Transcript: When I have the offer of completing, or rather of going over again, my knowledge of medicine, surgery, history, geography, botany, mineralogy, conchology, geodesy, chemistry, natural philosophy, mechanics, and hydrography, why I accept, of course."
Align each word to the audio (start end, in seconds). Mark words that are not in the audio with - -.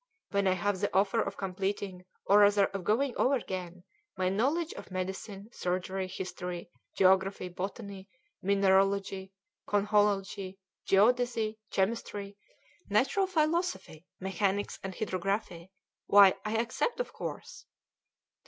When 0.31 0.47
I 0.47 0.53
have 0.53 0.79
the 0.79 0.91
offer 0.97 1.21
of 1.21 1.37
completing, 1.37 2.05
or 2.25 2.39
rather 2.39 2.65
of 2.65 2.83
going 2.83 3.13
over 3.17 3.35
again, 3.35 3.83
my 4.17 4.29
knowledge 4.29 4.73
of 4.73 4.89
medicine, 4.89 5.51
surgery, 5.53 6.07
history, 6.07 6.71
geography, 6.97 7.49
botany, 7.49 8.09
mineralogy, 8.41 9.31
conchology, 9.69 10.57
geodesy, 10.87 11.59
chemistry, 11.69 12.35
natural 12.89 13.27
philosophy, 13.27 14.07
mechanics, 14.19 14.79
and 14.81 14.95
hydrography, 14.95 15.69
why 16.07 16.33
I 16.43 16.57
accept, 16.57 16.99
of 16.99 17.13
course." 17.13 17.67